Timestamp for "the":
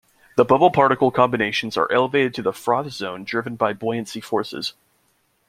0.35-0.43, 2.41-2.51